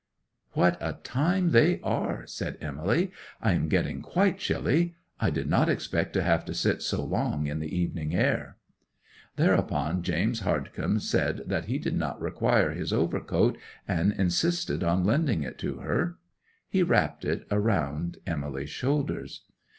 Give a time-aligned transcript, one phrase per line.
[0.53, 3.11] '"What a time they are!" said Emily.
[3.39, 4.95] "I am getting quite chilly.
[5.19, 8.57] I did not expect to have to sit so long in the evening air."
[9.35, 15.43] 'Thereupon James Hardcome said that he did not require his overcoat, and insisted on lending
[15.43, 16.17] it to her.
[16.67, 19.43] 'He wrapped it round Emily's shoulders.